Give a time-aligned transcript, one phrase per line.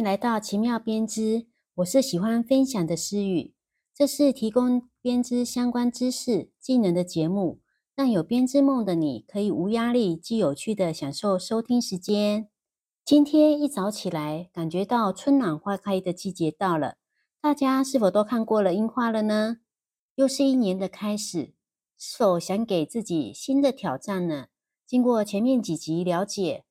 [0.00, 3.52] 迎来到奇妙编织，我是喜欢分享的思雨。
[3.94, 7.60] 这是提供编织相关知识、技能的节目，
[7.94, 12.48] 让有编织梦的你可以无压力、既有趣的享受收听时间。
[13.04, 16.96] 今天一早起来，感觉到春暖花开的季节到了，
[17.42, 19.58] 大家是否都看过了樱花了呢？
[20.14, 21.52] 又是一年的开始，
[21.98, 24.46] 是否想给自己新的挑战呢？
[24.86, 26.64] 经过前面几集了解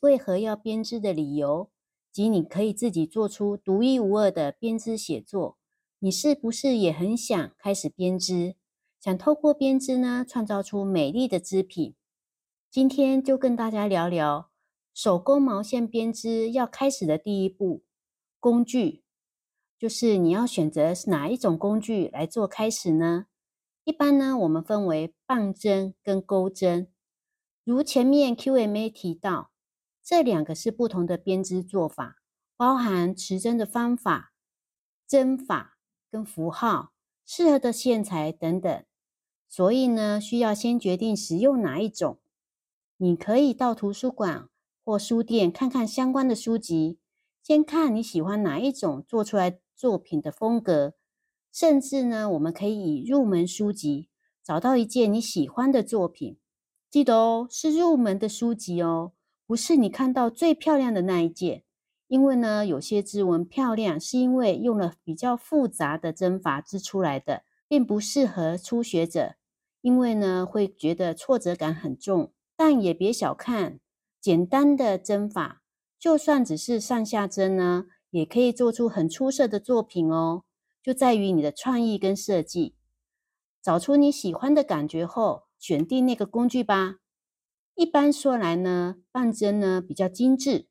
[0.00, 1.70] 为何要编织的理由，
[2.12, 5.56] 及你可以自己做出独一无二的编织写作，
[5.98, 8.56] 你是不是也很想开始编织？
[9.00, 11.94] 想透过编织呢，创造出美丽的织品？
[12.70, 14.50] 今天就跟大家聊聊
[14.94, 17.82] 手工毛线编织要开始的第一步——
[18.38, 19.04] 工具，
[19.78, 23.26] 就是你要选择哪一种工具来做开始呢？
[23.84, 26.88] 一般呢，我们分为棒针跟钩针。
[27.64, 29.51] 如前面 Q&A 提到，
[30.04, 32.16] 这两个是不同的编织做法，
[32.56, 34.32] 包含持针的方法、
[35.06, 35.78] 针法
[36.10, 36.92] 跟符号、
[37.24, 38.84] 适合的线材等等。
[39.48, 42.18] 所以呢，需要先决定使用哪一种。
[42.96, 44.48] 你可以到图书馆
[44.84, 46.98] 或书店看看相关的书籍，
[47.42, 50.94] 先看你喜欢哪一种做出来作品的风格。
[51.52, 54.08] 甚至呢，我们可以以入门书籍
[54.42, 56.38] 找到一件你喜欢的作品。
[56.90, 59.12] 记得哦，是入门的书籍哦，
[59.52, 61.62] 不是你看到最漂亮的那一件。
[62.08, 69.34] 因为呢，有些织纹漂亮，是因为用了比较复杂的针法织出来的，并不适合初学者。
[69.82, 72.32] 因为呢，会觉得挫折感很重。
[72.56, 73.78] 但也别小看
[74.18, 75.60] 简单的针法，
[75.98, 80.44] 就算只是上下针呢，也可以做出很出色的作品哦。
[80.82, 82.74] 就在于你的创意跟设计，
[83.60, 85.42] 找出你喜欢的感觉后。
[85.58, 86.96] 选定那个工具吧。
[87.82, 90.68] 一般说来呢，棒针呢比较精致，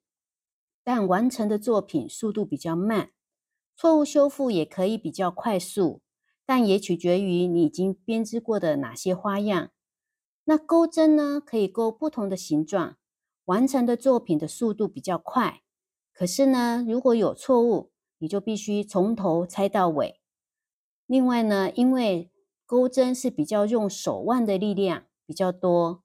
[0.82, 3.12] 但完成的作品速度比较慢，
[3.76, 6.02] 错误修复也可以比较快速，
[6.46, 9.72] 但也取决于你已经编织过的哪些花样。
[10.46, 12.96] 那钩针呢，可以钩不同的形状，
[13.44, 15.62] 完成的作品的速度比较快。
[16.14, 20.22] 可是呢，如果有错误，你就必须从头拆到尾。
[21.08, 22.32] 另外呢，因为
[22.66, 26.04] 钩针是比较用手腕的力量比较多，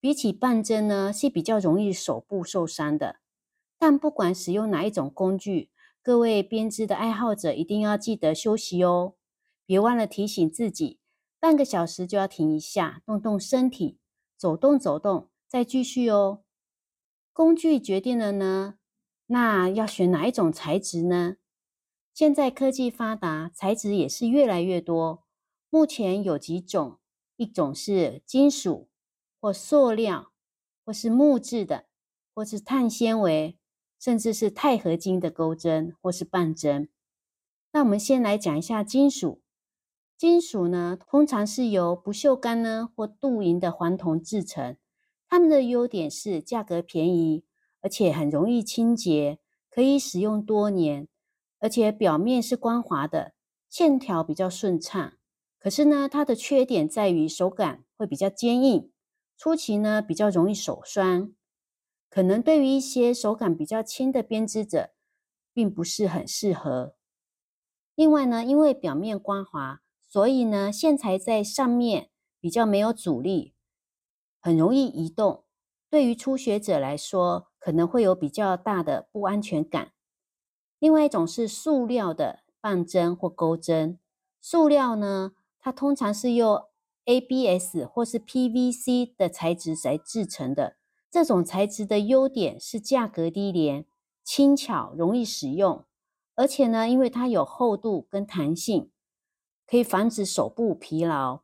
[0.00, 3.16] 比起棒针呢是比较容易手部受伤的。
[3.78, 5.70] 但不管使用哪一种工具，
[6.02, 9.14] 各位编织的爱好者一定要记得休息哦，
[9.64, 10.98] 别忘了提醒自己，
[11.38, 13.98] 半个小时就要停一下，动动身体，
[14.36, 16.42] 走动走动，再继续哦。
[17.32, 18.74] 工具决定了呢，
[19.26, 21.36] 那要选哪一种材质呢？
[22.12, 25.22] 现在科技发达，材质也是越来越多。
[25.70, 26.98] 目前有几种，
[27.36, 28.88] 一种是金属
[29.40, 30.32] 或塑料，
[30.84, 31.86] 或是木质的，
[32.34, 33.56] 或是碳纤维，
[33.98, 36.88] 甚至是钛合金的钩针或是棒针。
[37.72, 39.42] 那我们先来讲一下金属。
[40.16, 44.76] 金属呢，通常是由不锈钢呢或镀银的黄铜制成。
[45.28, 47.44] 它们的优点是价格便宜，
[47.80, 49.38] 而且很容易清洁，
[49.70, 51.06] 可以使用多年，
[51.60, 53.34] 而且表面是光滑的，
[53.68, 55.12] 线条比较顺畅。
[55.60, 58.90] 可是呢，它的缺点在于手感会比较坚硬，
[59.38, 61.32] 初期呢比较容易手酸，
[62.10, 64.90] 可能对于一些手感比较轻的编织者，
[65.52, 66.96] 并不是很适合。
[67.94, 72.10] 另外呢，因为表面光滑，所以呢线材在上面
[72.40, 73.54] 比较没有阻力，
[74.40, 75.44] 很容易移动。
[75.88, 79.92] 对于初学者来说，可能会有比较大的不安全感。
[80.80, 84.00] 另外一种是塑料的棒针或钩针，
[84.40, 85.34] 塑料呢。
[85.60, 86.67] 它通常是用
[87.08, 90.76] ABS 或是 PVC 的材质来制成的。
[91.10, 93.86] 这种材质的优点是价格低廉、
[94.22, 95.86] 轻巧、容易使用，
[96.34, 98.90] 而且呢，因为它有厚度跟弹性，
[99.66, 101.40] 可以防止手部疲劳。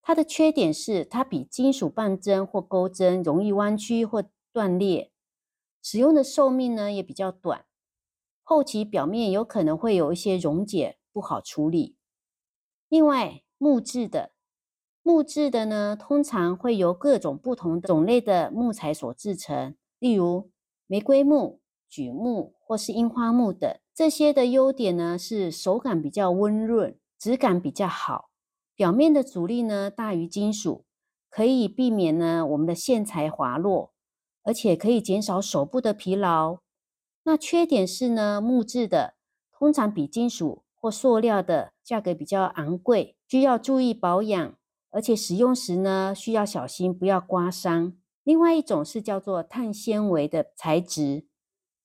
[0.00, 5.12] 它的缺点是它比金属棒针或钩针容易弯曲或断裂，
[5.82, 7.66] 使用的寿命呢也比较短，
[8.42, 11.98] 后期表面有可能会有一些溶解，不好处理。
[12.88, 14.32] 另外，木质的
[15.02, 20.50] 木质的呢，通常会由各种不同种类的木材所制成，例如
[20.86, 21.60] 玫瑰木、
[21.90, 23.70] 榉木或是樱花木等。
[23.94, 28.30] 这些的优点呢是手感比较温润，质感比较好，
[28.74, 30.84] 表面的阻力呢大于金属，
[31.28, 33.92] 可以避免呢我们的线材滑落，
[34.42, 36.58] 而且可以减少手部的疲劳。
[37.24, 39.14] 那缺点是呢，木质的
[39.50, 40.62] 通常比金属。
[40.82, 44.54] 或塑料的价格比较昂贵，需要注意保养，
[44.90, 47.96] 而且使用时呢需要小心不要刮伤。
[48.22, 51.26] 另外一种是叫做碳纤维的材质，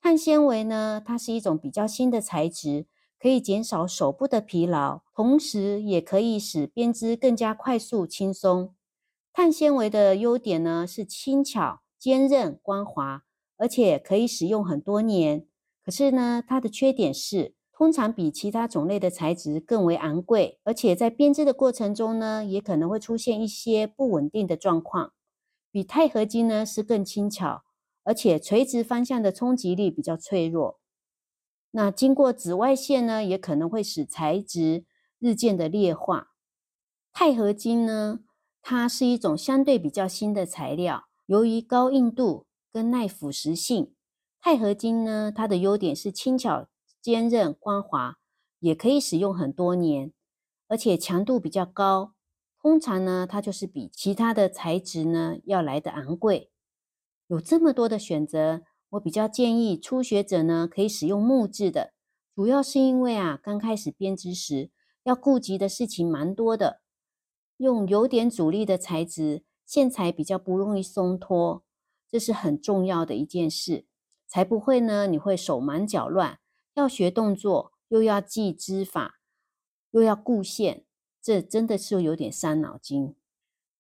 [0.02, 2.88] 碳纤维呢，它是一种比较新的材质，
[3.20, 8.76] 可以减少手部的疲劳，同时也可以使编织更加快速轻松。
[9.34, 13.24] 碳纤维的优点呢是轻巧、坚韧、光滑，
[13.58, 15.48] 而且可以使用很多年。
[15.84, 25.14] 可是呢，它的缺点是通常比其他种类的材质更为昂贵，而且在编织的过程中呢，也可能会出现一些不稳定的状况。
[25.72, 27.64] 比钛合金呢是更轻巧。
[28.08, 30.80] 而且垂直方向的冲击力比较脆弱，
[31.72, 34.86] 那经过紫外线呢，也可能会使材质
[35.18, 36.28] 日渐的劣化。
[37.12, 38.20] 钛合金呢，
[38.62, 43.96] 它是一种相对比较新的材料，由于高硬度跟耐腐蚀性，
[44.40, 46.68] 钛合金呢，它的优点是轻巧、
[47.06, 48.18] 坚韧、光滑，
[48.58, 50.12] 也可以使用很多年，
[50.68, 52.16] 而且强度比较高。
[52.60, 56.50] 通常呢，它就是比其他的材质呢要来的昂贵。
[57.28, 61.94] 有这么多的选择，我比较建议初学者呢可以使用木质的，
[62.34, 64.72] 主要是因为啊刚开始编织时
[65.04, 66.82] 要顾及的事情蛮多的，
[67.58, 71.64] 用有点阻力的材质，线材比较不容易松脱，
[72.10, 73.86] 这是很重要的一件事，
[74.26, 76.40] 才不会呢你会手忙脚乱，
[76.76, 79.16] 要学动作又要记织法，
[79.92, 80.84] 又要顾线，
[81.22, 83.16] 这真的是有点伤脑筋。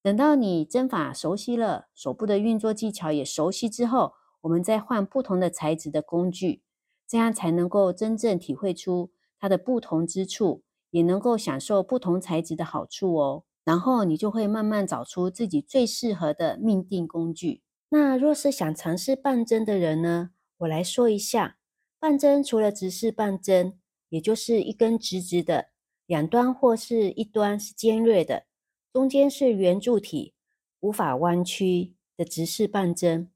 [0.01, 6.63] 等到你针法熟悉了，手部的运作技巧也熟悉之后，我们再换不同的材质的工具，
[7.07, 13.43] 这样才能够真正体会出它的不同之处，也能够享受不同材质的好处哦。
[13.63, 17.63] 然后你就会慢慢找出自己最适合的命定工具。
[17.89, 20.29] 那若是想尝试半针的人呢？
[20.59, 21.57] 我来说一下，
[22.05, 23.79] 半针除了直式半针，
[24.09, 25.69] 也就是一根直直的，
[26.05, 28.45] 两端或是一端是尖锐的。
[28.93, 30.35] 中间是圆柱体，
[30.81, 33.31] 无法弯曲的直式半针，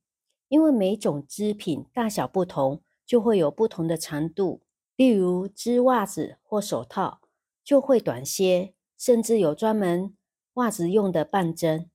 [0.50, 4.62] 因为每种织品大小不同，就会有不同的长度。
[4.96, 7.22] 例如织袜子或手套，
[7.64, 10.16] 就会短些，甚至有专门
[10.54, 11.90] 袜子用的半针。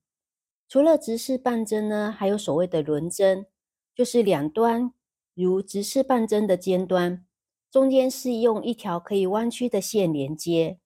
[0.69, 3.47] 除了直式半针呢，还有所谓的轮针，
[3.95, 4.93] 就是两端
[5.35, 7.27] 如直式半针的尖端，
[7.71, 10.79] 中间是用一条可以弯曲的线连接。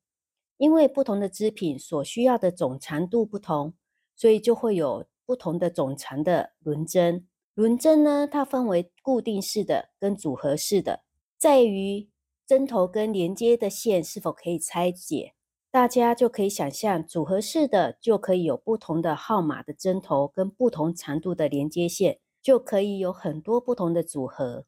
[0.57, 3.75] 因为不同的织品所需要的总长度不同，
[4.17, 7.29] 所以就会有不同的总长的轮针。
[7.55, 11.05] 轮针呢，它分为固定式的跟组合式的，
[11.37, 12.09] 在于
[12.45, 15.35] 针头跟连接的线是否可以拆解。
[15.71, 24.65] 大家就可以想象，组合式的就可以有不同的号码的针头跟不同长度的连接线，就可以有很多不同的组合。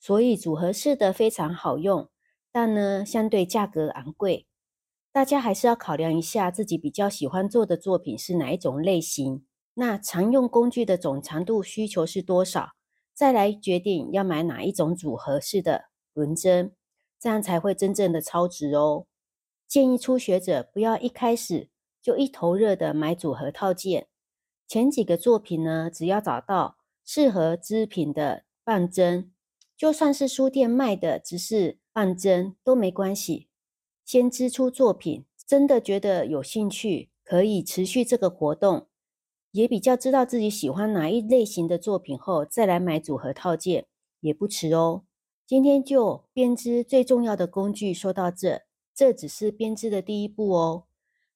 [0.00, 2.08] 所以组合式的非常好用，
[2.50, 4.46] 但呢，相对价格昂贵。
[5.12, 9.44] 大家还是要考量一下自己比较喜欢做的作品是哪一种类型，
[9.74, 12.70] 那常用工具的总长度需求是多少，
[13.14, 15.84] 再来决定要买哪一种组合式的
[16.14, 16.74] 轮针，
[17.20, 19.06] 这样才会真正的超值哦。
[19.68, 21.68] 建议初学者不要一开始
[22.02, 24.08] 就一头热的买组合套件，
[24.66, 26.78] 前几个作品呢，只要找到
[27.14, 29.30] 适合织品的半针，
[29.76, 33.48] 就算是书店卖的只是半针都没关系。
[34.02, 38.86] 先织出作品，真的觉得有兴趣，可以持续这个活动，
[39.50, 43.84] 也比较知道自己喜欢哪一类型的作品后，再来买组合套件
[44.20, 45.04] 也不迟哦。
[45.46, 48.62] 今天就编织最重要的工具说到这，
[48.94, 50.84] 这只是编织的第一步哦。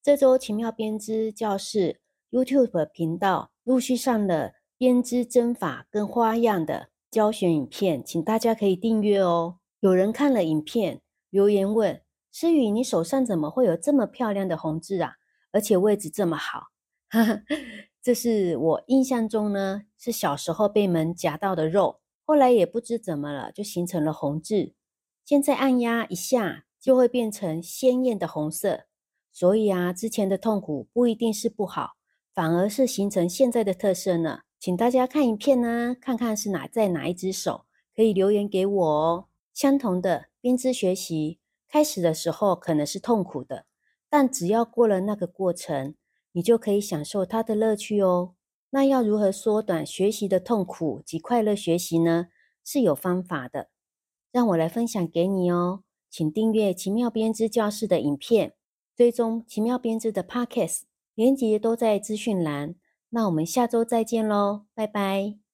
[0.03, 2.01] 这周奇妙编织教室
[2.31, 9.59] YouTube 频道陆续上了编织针法跟花样的教学影片，请大家可以订阅哦。
[9.81, 12.03] 有人看了影片留言问。
[12.31, 15.15] 诗雨，你手上怎么会有这么漂亮的红痣啊？
[15.53, 16.65] 而且位置这么好，
[18.03, 24.75] 这是我印象中呢，是小时候被门夹到的肉，后来也不知怎么了，就形成了红痣。
[25.25, 28.85] 现在按压一下就会变成鲜艳的红色。
[29.33, 31.93] 所以啊，之前的痛苦不一定是不好，
[32.35, 34.41] 反而是形成现在的特色呢。
[34.59, 39.29] 请大家看影片呢，看看是哪在哪一只手，可以留言给我哦。
[39.55, 41.39] 相同的编织学习。
[41.69, 43.67] 开始的时候可能是痛苦的，
[44.09, 45.95] 但只要过了那个过程，
[46.33, 48.35] 你就可以享受它的乐趣哦。
[48.71, 52.29] 那要如何缩短学习的痛苦及快乐学习呢？
[52.65, 53.69] 是有方法的，
[54.31, 55.83] 让我来分享给你哦。
[56.09, 58.55] 请订阅奇妙编织教室的影片，
[58.97, 60.83] 追踪奇妙编织的 Podcast，
[61.15, 62.77] 连接都在资讯栏。
[63.11, 65.46] 那我们下周再见喽，拜拜。